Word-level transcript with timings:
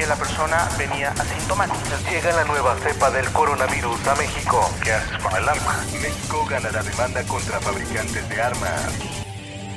Que 0.00 0.06
la 0.06 0.16
persona 0.16 0.66
venía 0.78 1.10
asintomática. 1.10 2.10
Llega 2.10 2.34
la 2.34 2.44
nueva 2.44 2.74
cepa 2.82 3.10
del 3.10 3.28
coronavirus 3.32 4.08
a 4.08 4.14
México. 4.14 4.58
¿Qué 4.82 4.92
haces 4.92 5.18
con 5.18 5.36
el 5.36 5.46
arma? 5.46 5.84
México 6.00 6.46
gana 6.48 6.70
la 6.70 6.82
demanda 6.82 7.22
contra 7.24 7.60
fabricantes 7.60 8.26
de 8.26 8.40
armas. 8.40 8.80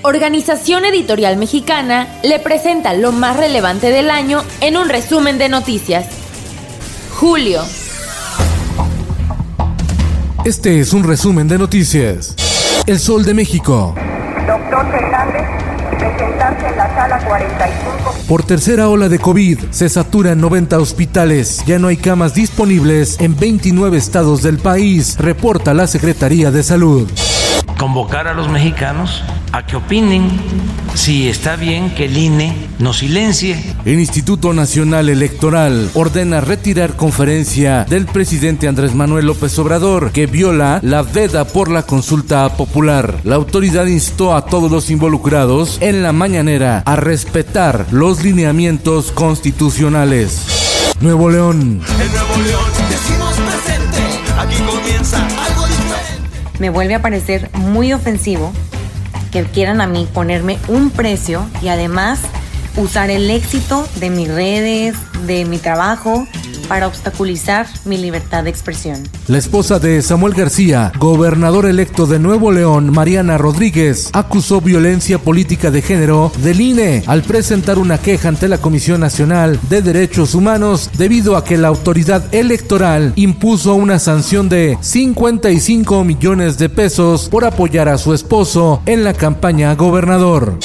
Organización 0.00 0.86
Editorial 0.86 1.36
Mexicana 1.36 2.08
le 2.22 2.38
presenta 2.38 2.94
lo 2.94 3.12
más 3.12 3.36
relevante 3.36 3.90
del 3.90 4.10
año 4.10 4.42
en 4.62 4.78
un 4.78 4.88
resumen 4.88 5.36
de 5.36 5.50
noticias. 5.50 6.06
Julio. 7.14 7.60
Este 10.46 10.80
es 10.80 10.94
un 10.94 11.04
resumen 11.04 11.46
de 11.46 11.58
noticias. 11.58 12.34
El 12.86 13.00
Sol 13.00 13.22
de 13.26 13.34
México. 13.34 13.94
Doctor 14.46 14.90
Fernández, 14.90 15.42
presentarse 15.98 16.68
en 16.68 16.76
la 16.76 16.94
sala 16.94 17.18
45. 17.26 18.14
Por 18.28 18.44
tercera 18.44 18.88
ola 18.88 19.08
de 19.08 19.18
COVID, 19.18 19.58
se 19.70 19.88
saturan 19.88 20.40
90 20.40 20.78
hospitales. 20.78 21.62
Ya 21.66 21.78
no 21.78 21.88
hay 21.88 21.96
camas 21.96 22.34
disponibles 22.34 23.16
en 23.20 23.36
29 23.36 23.96
estados 23.96 24.42
del 24.42 24.58
país, 24.58 25.16
reporta 25.18 25.74
la 25.74 25.86
Secretaría 25.86 26.50
de 26.50 26.62
Salud. 26.62 27.08
Convocar 27.78 28.26
a 28.26 28.34
los 28.34 28.48
mexicanos 28.48 29.22
a 29.52 29.66
que 29.66 29.76
opinen 29.76 30.30
si 30.94 31.28
está 31.28 31.56
bien 31.56 31.94
que 31.94 32.06
el 32.06 32.16
INE 32.16 32.68
nos 32.78 32.98
silencie. 32.98 33.74
El 33.84 34.00
Instituto 34.00 34.54
Nacional 34.54 35.10
Electoral 35.10 35.90
ordena 35.92 36.40
retirar 36.40 36.96
conferencia 36.96 37.84
del 37.84 38.06
presidente 38.06 38.66
Andrés 38.66 38.94
Manuel 38.94 39.26
López 39.26 39.58
Obrador 39.58 40.10
que 40.10 40.26
viola 40.26 40.80
la 40.82 41.02
veda 41.02 41.44
por 41.44 41.70
la 41.70 41.82
consulta 41.82 42.48
popular. 42.56 43.20
La 43.24 43.36
autoridad 43.36 43.86
instó 43.86 44.34
a 44.34 44.46
todos 44.46 44.70
los 44.70 44.90
involucrados 44.90 45.76
en 45.82 46.02
la 46.02 46.12
mañanera 46.12 46.82
a 46.86 46.96
respetar 46.96 47.86
los 47.90 48.24
lineamientos 48.24 49.12
constitucionales. 49.12 50.94
Nuevo 51.00 51.28
León. 51.28 51.82
En 52.00 52.12
Nuevo 52.12 52.36
León 52.42 52.64
decimos 52.88 53.34
presente, 53.36 54.02
aquí. 54.38 54.85
Me 56.58 56.70
vuelve 56.70 56.94
a 56.94 57.02
parecer 57.02 57.50
muy 57.54 57.92
ofensivo 57.92 58.52
que 59.30 59.44
quieran 59.44 59.80
a 59.80 59.86
mí 59.86 60.08
ponerme 60.12 60.58
un 60.68 60.90
precio 60.90 61.46
y 61.62 61.68
además 61.68 62.20
usar 62.76 63.10
el 63.10 63.30
éxito 63.30 63.86
de 63.96 64.10
mis 64.10 64.28
redes, 64.28 64.94
de 65.26 65.44
mi 65.44 65.58
trabajo, 65.58 66.26
para 66.68 66.86
obstaculizar 66.86 67.66
mi 67.84 67.96
libertad 67.98 68.44
de 68.44 68.50
expresión. 68.50 69.02
La 69.28 69.38
esposa 69.38 69.78
de 69.78 70.02
Samuel 70.02 70.34
García, 70.34 70.92
gobernador 70.98 71.66
electo 71.66 72.06
de 72.06 72.18
Nuevo 72.18 72.52
León, 72.52 72.92
Mariana 72.92 73.38
Rodríguez, 73.38 74.10
acusó 74.12 74.60
violencia 74.60 75.18
política 75.18 75.70
de 75.70 75.82
género 75.82 76.32
del 76.38 76.60
INE 76.60 77.02
al 77.06 77.22
presentar 77.22 77.78
una 77.78 77.98
queja 77.98 78.28
ante 78.28 78.48
la 78.48 78.58
Comisión 78.58 79.00
Nacional 79.00 79.58
de 79.68 79.82
Derechos 79.82 80.34
Humanos 80.34 80.90
debido 80.96 81.36
a 81.36 81.44
que 81.44 81.56
la 81.56 81.68
autoridad 81.68 82.34
electoral 82.34 83.12
impuso 83.16 83.74
una 83.74 83.98
sanción 83.98 84.48
de 84.48 84.78
55 84.80 86.04
millones 86.04 86.58
de 86.58 86.68
pesos 86.68 87.28
por 87.28 87.44
apoyar 87.44 87.88
a 87.88 87.98
su 87.98 88.14
esposo 88.14 88.82
en 88.86 89.04
la 89.04 89.14
campaña 89.14 89.74
gobernador. 89.74 90.58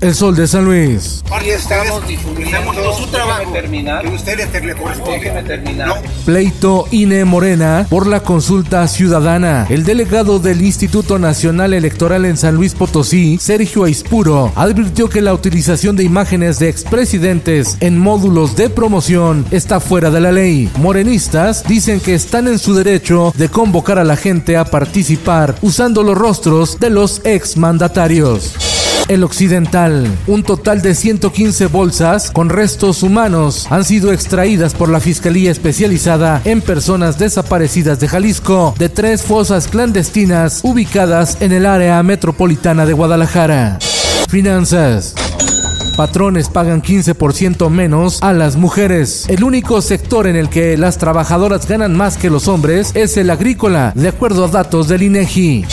El 0.00 0.14
Sol 0.14 0.36
de 0.36 0.46
San 0.46 0.64
Luis. 0.64 1.24
Aquí 1.32 1.50
estamos 1.50 2.06
difundiendo 2.06 2.92
su 2.96 3.06
trabajo. 3.08 3.50
terminar. 3.52 4.04
Que 4.04 4.14
usted 4.14 4.64
le 4.64 4.74
corresponde. 4.76 5.18
Déjeme 5.18 5.42
terminar. 5.42 5.88
No. 5.88 5.94
Pleito 6.24 6.86
INE 6.92 7.24
Morena 7.24 7.84
por 7.90 8.06
la 8.06 8.20
consulta 8.20 8.86
ciudadana. 8.86 9.66
El 9.68 9.84
delegado 9.84 10.38
del 10.38 10.62
Instituto 10.62 11.18
Nacional 11.18 11.74
Electoral 11.74 12.26
en 12.26 12.36
San 12.36 12.54
Luis 12.54 12.74
Potosí, 12.74 13.38
Sergio 13.40 13.84
Aispuro, 13.84 14.52
advirtió 14.54 15.08
que 15.08 15.20
la 15.20 15.34
utilización 15.34 15.96
de 15.96 16.04
imágenes 16.04 16.60
de 16.60 16.68
expresidentes 16.68 17.76
en 17.80 17.98
módulos 17.98 18.54
de 18.54 18.70
promoción 18.70 19.46
está 19.50 19.80
fuera 19.80 20.10
de 20.10 20.20
la 20.20 20.30
ley. 20.30 20.70
Morenistas 20.76 21.64
dicen 21.66 21.98
que 21.98 22.14
están 22.14 22.46
en 22.46 22.60
su 22.60 22.72
derecho 22.74 23.32
de 23.36 23.48
convocar 23.48 23.98
a 23.98 24.04
la 24.04 24.16
gente 24.16 24.56
a 24.56 24.64
participar 24.64 25.56
usando 25.60 26.04
los 26.04 26.16
rostros 26.16 26.78
de 26.78 26.90
los 26.90 27.20
exmandatarios. 27.24 28.67
El 29.08 29.24
Occidental. 29.24 30.06
Un 30.26 30.42
total 30.42 30.82
de 30.82 30.94
115 30.94 31.66
bolsas 31.66 32.30
con 32.30 32.50
restos 32.50 33.02
humanos 33.02 33.66
han 33.70 33.84
sido 33.84 34.12
extraídas 34.12 34.74
por 34.74 34.90
la 34.90 35.00
Fiscalía 35.00 35.50
Especializada 35.50 36.42
en 36.44 36.60
Personas 36.60 37.18
Desaparecidas 37.18 37.98
de 38.00 38.08
Jalisco 38.08 38.74
de 38.78 38.88
tres 38.88 39.22
fosas 39.22 39.66
clandestinas 39.66 40.60
ubicadas 40.62 41.40
en 41.40 41.52
el 41.52 41.64
área 41.66 42.02
metropolitana 42.02 42.84
de 42.84 42.92
Guadalajara. 42.92 43.78
Finanzas. 44.28 45.14
Patrones 45.96 46.48
pagan 46.48 46.80
15% 46.80 47.70
menos 47.70 48.22
a 48.22 48.32
las 48.32 48.54
mujeres. 48.54 49.24
El 49.28 49.42
único 49.42 49.82
sector 49.82 50.28
en 50.28 50.36
el 50.36 50.48
que 50.48 50.76
las 50.76 50.96
trabajadoras 50.96 51.66
ganan 51.66 51.96
más 51.96 52.16
que 52.16 52.30
los 52.30 52.46
hombres 52.46 52.92
es 52.94 53.16
el 53.16 53.30
agrícola, 53.30 53.92
de 53.96 54.08
acuerdo 54.08 54.44
a 54.44 54.48
datos 54.48 54.86
del 54.86 55.02
INEGI. 55.02 55.64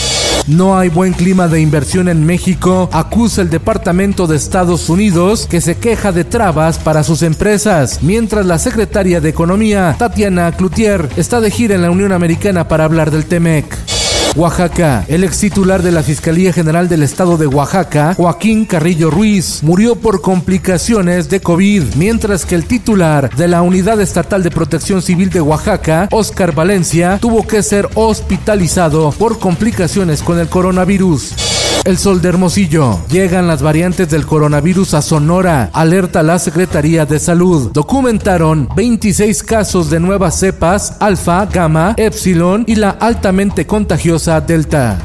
No 0.46 0.78
hay 0.78 0.90
buen 0.90 1.12
clima 1.12 1.48
de 1.48 1.60
inversión 1.60 2.08
en 2.08 2.24
México, 2.24 2.88
acusa 2.92 3.42
el 3.42 3.50
Departamento 3.50 4.28
de 4.28 4.36
Estados 4.36 4.88
Unidos 4.88 5.48
que 5.50 5.60
se 5.60 5.76
queja 5.76 6.12
de 6.12 6.22
trabas 6.22 6.78
para 6.78 7.02
sus 7.02 7.22
empresas, 7.22 7.98
mientras 8.02 8.46
la 8.46 8.60
secretaria 8.60 9.20
de 9.20 9.28
Economía, 9.28 9.96
Tatiana 9.98 10.52
Cloutier, 10.52 11.08
está 11.16 11.40
de 11.40 11.50
gira 11.50 11.74
en 11.74 11.82
la 11.82 11.90
Unión 11.90 12.12
Americana 12.12 12.68
para 12.68 12.84
hablar 12.84 13.10
del 13.10 13.26
TEMEC. 13.26 14.05
Oaxaca. 14.36 15.04
El 15.08 15.24
ex 15.24 15.38
titular 15.38 15.82
de 15.82 15.92
la 15.92 16.02
Fiscalía 16.02 16.52
General 16.52 16.88
del 16.88 17.02
Estado 17.02 17.38
de 17.38 17.46
Oaxaca, 17.46 18.14
Joaquín 18.14 18.66
Carrillo 18.66 19.10
Ruiz, 19.10 19.62
murió 19.62 19.96
por 19.96 20.20
complicaciones 20.20 21.30
de 21.30 21.40
COVID, 21.40 21.94
mientras 21.96 22.44
que 22.44 22.54
el 22.54 22.66
titular 22.66 23.34
de 23.34 23.48
la 23.48 23.62
Unidad 23.62 24.00
Estatal 24.00 24.42
de 24.42 24.50
Protección 24.50 25.00
Civil 25.00 25.30
de 25.30 25.40
Oaxaca, 25.40 26.08
Oscar 26.10 26.54
Valencia, 26.54 27.18
tuvo 27.20 27.46
que 27.46 27.62
ser 27.62 27.88
hospitalizado 27.94 29.10
por 29.12 29.38
complicaciones 29.38 30.22
con 30.22 30.38
el 30.38 30.48
coronavirus. 30.48 31.55
El 31.86 31.98
sol 31.98 32.20
de 32.20 32.30
Hermosillo. 32.30 32.98
Llegan 33.08 33.46
las 33.46 33.62
variantes 33.62 34.10
del 34.10 34.26
coronavirus 34.26 34.94
a 34.94 35.02
Sonora. 35.02 35.70
Alerta 35.72 36.24
la 36.24 36.40
Secretaría 36.40 37.06
de 37.06 37.20
Salud. 37.20 37.70
Documentaron 37.72 38.68
26 38.74 39.44
casos 39.44 39.88
de 39.88 40.00
nuevas 40.00 40.36
cepas, 40.36 40.96
alfa, 40.98 41.46
gamma, 41.46 41.94
epsilon 41.96 42.64
y 42.66 42.74
la 42.74 42.90
altamente 42.90 43.68
contagiosa 43.68 44.40
delta. 44.40 44.98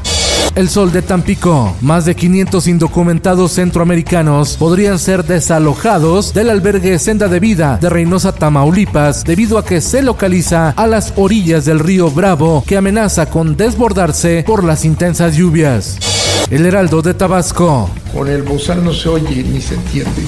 El 0.56 0.68
Sol 0.68 0.90
de 0.90 1.02
Tampico. 1.02 1.72
Más 1.82 2.04
de 2.04 2.16
500 2.16 2.66
indocumentados 2.66 3.52
centroamericanos 3.52 4.56
podrían 4.56 4.98
ser 4.98 5.24
desalojados 5.24 6.34
del 6.34 6.50
albergue 6.50 6.98
Senda 6.98 7.28
de 7.28 7.38
Vida 7.38 7.78
de 7.80 7.90
Reynosa, 7.90 8.32
Tamaulipas, 8.32 9.22
debido 9.22 9.56
a 9.56 9.64
que 9.64 9.80
se 9.80 10.02
localiza 10.02 10.70
a 10.70 10.88
las 10.88 11.12
orillas 11.14 11.64
del 11.64 11.78
río 11.78 12.10
Bravo, 12.10 12.64
que 12.66 12.76
amenaza 12.76 13.26
con 13.26 13.56
desbordarse 13.56 14.42
por 14.44 14.64
las 14.64 14.84
intensas 14.84 15.36
lluvias. 15.36 16.11
El 16.50 16.66
Heraldo 16.66 17.02
de 17.02 17.14
Tabasco. 17.14 17.90
Con 18.12 18.28
el 18.28 18.42
bozal 18.42 18.84
no 18.84 18.92
se 18.92 19.08
oye 19.08 19.42
ni 19.42 19.60
se 19.60 19.74
entiende. 19.74 20.22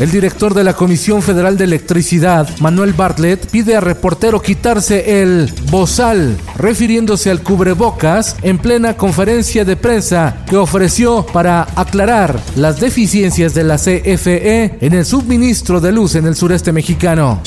El 0.00 0.10
director 0.10 0.54
de 0.54 0.64
la 0.64 0.72
Comisión 0.74 1.22
Federal 1.22 1.56
de 1.56 1.64
Electricidad, 1.64 2.48
Manuel 2.58 2.94
Bartlett, 2.94 3.48
pide 3.48 3.76
a 3.76 3.80
reportero 3.80 4.42
quitarse 4.42 5.22
el 5.22 5.52
bozal, 5.70 6.36
refiriéndose 6.56 7.30
al 7.30 7.42
cubrebocas 7.42 8.34
en 8.42 8.58
plena 8.58 8.96
conferencia 8.96 9.64
de 9.64 9.76
prensa 9.76 10.44
que 10.48 10.56
ofreció 10.56 11.24
para 11.24 11.68
aclarar 11.76 12.40
las 12.56 12.80
deficiencias 12.80 13.54
de 13.54 13.62
la 13.62 13.76
CFE 13.76 14.78
en 14.80 14.94
el 14.94 15.04
suministro 15.04 15.80
de 15.80 15.92
luz 15.92 16.16
en 16.16 16.26
el 16.26 16.34
sureste 16.34 16.72
mexicano. 16.72 17.40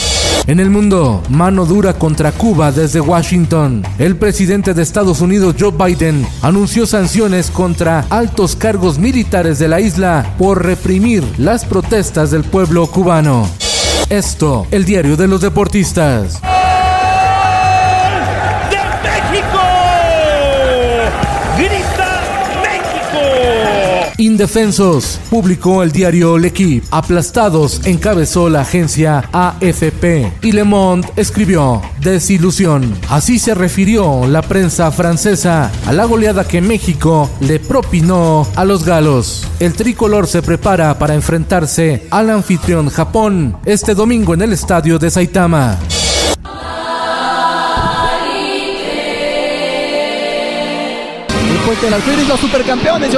En 0.47 0.61
el 0.61 0.69
mundo, 0.69 1.21
mano 1.29 1.65
dura 1.65 1.93
contra 1.93 2.31
Cuba 2.31 2.71
desde 2.71 3.01
Washington. 3.01 3.83
El 3.99 4.15
presidente 4.15 4.73
de 4.73 4.81
Estados 4.81 5.19
Unidos, 5.19 5.55
Joe 5.59 5.71
Biden, 5.71 6.25
anunció 6.41 6.87
sanciones 6.87 7.51
contra 7.51 8.05
altos 8.09 8.55
cargos 8.55 8.97
militares 8.97 9.59
de 9.59 9.67
la 9.67 9.81
isla 9.81 10.35
por 10.37 10.63
reprimir 10.63 11.21
las 11.37 11.65
protestas 11.65 12.31
del 12.31 12.45
pueblo 12.45 12.87
cubano. 12.87 13.45
Esto, 14.09 14.65
el 14.71 14.85
diario 14.85 15.17
de 15.17 15.27
los 15.27 15.41
deportistas. 15.41 16.41
Indefensos, 24.37 25.19
publicó 25.31 25.81
el 25.81 25.91
diario 25.91 26.37
L'Equipe. 26.37 26.85
Aplastados, 26.91 27.81
encabezó 27.87 28.49
la 28.49 28.61
agencia 28.61 29.27
AFP. 29.33 30.31
Y 30.43 30.51
Le 30.51 30.63
Monde 30.63 31.09
escribió, 31.15 31.81
desilusión. 32.01 32.93
Así 33.09 33.39
se 33.39 33.55
refirió 33.55 34.27
la 34.27 34.43
prensa 34.43 34.91
francesa 34.91 35.71
a 35.87 35.91
la 35.91 36.05
goleada 36.05 36.47
que 36.47 36.61
México 36.61 37.31
le 37.39 37.59
propinó 37.59 38.47
a 38.55 38.63
los 38.63 38.85
galos. 38.85 39.47
El 39.59 39.73
tricolor 39.73 40.27
se 40.27 40.43
prepara 40.43 40.99
para 40.99 41.15
enfrentarse 41.15 42.05
al 42.11 42.29
anfitrión 42.29 42.89
Japón 42.89 43.57
este 43.65 43.95
domingo 43.95 44.35
en 44.35 44.43
el 44.43 44.53
estadio 44.53 44.99
de 44.99 45.09
Saitama. 45.09 45.79
Los 52.27 52.39
supercampeones. 52.39 53.11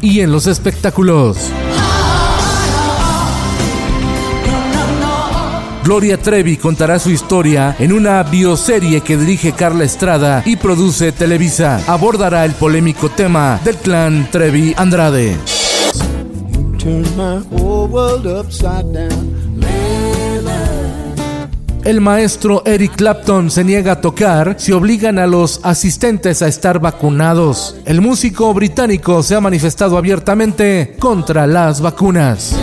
Y 0.01 0.21
en 0.21 0.31
los 0.31 0.47
espectáculos. 0.47 1.51
Gloria 5.83 6.17
Trevi 6.17 6.55
contará 6.55 6.97
su 6.97 7.09
historia 7.09 7.75
en 7.77 7.91
una 7.91 8.23
bioserie 8.23 9.01
que 9.01 9.17
dirige 9.17 9.51
Carla 9.51 9.83
Estrada 9.83 10.41
y 10.45 10.55
produce 10.55 11.11
Televisa. 11.11 11.81
Abordará 11.87 12.45
el 12.45 12.53
polémico 12.53 13.09
tema 13.09 13.59
del 13.65 13.75
clan 13.75 14.29
Trevi 14.31 14.73
Andrade. 14.77 15.35
El 21.83 21.99
maestro 21.99 22.63
Eric 22.65 22.95
Clapton 22.95 23.51
se 23.51 23.65
niega 23.65 23.91
a 23.91 24.01
tocar 24.01 24.55
si 24.57 24.71
obligan 24.71 25.19
a 25.19 25.27
los 25.27 25.59
asistentes 25.63 26.41
a 26.41 26.47
estar 26.47 26.79
vacunados. 26.79 27.75
El 27.83 27.99
músico 27.99 28.53
británico 28.53 29.21
se 29.21 29.35
ha 29.35 29.41
manifestado 29.41 29.97
abiertamente 29.97 30.95
contra 30.97 31.45
las 31.45 31.81
vacunas. 31.81 32.55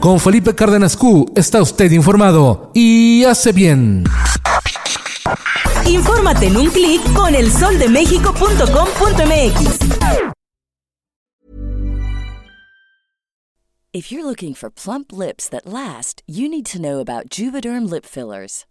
Con 0.00 0.18
Felipe 0.20 0.54
Cárdenas 0.54 0.96
Q 0.96 1.32
está 1.34 1.60
usted 1.60 1.90
informado 1.90 2.70
y 2.72 3.24
hace 3.24 3.50
bien. 3.52 4.04
Infórmate 5.86 6.46
en 6.46 6.56
un 6.56 6.70
clic 6.70 7.02
con 7.14 7.34
elsoldemexico.com.mx. 7.34 9.78
If 13.92 14.12
you're 14.12 14.24
looking 14.24 14.54
for 14.54 14.70
plump 14.70 15.12
lips 15.12 15.48
that 15.48 15.66
last, 15.66 16.22
you 16.26 16.48
need 16.48 16.66
to 16.66 16.80
know 16.80 17.00
about 17.00 17.28
Juvederm 17.30 17.90
lip 17.90 18.04
fillers. 18.04 18.67